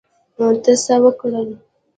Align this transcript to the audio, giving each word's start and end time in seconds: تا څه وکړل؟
تا 0.63 0.71
څه 0.83 0.95
وکړل؟ 1.03 1.49